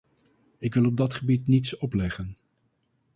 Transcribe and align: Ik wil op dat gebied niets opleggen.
Ik 0.57 0.73
wil 0.73 0.85
op 0.85 0.97
dat 0.97 1.13
gebied 1.13 1.47
niets 1.47 1.77
opleggen. 1.77 2.35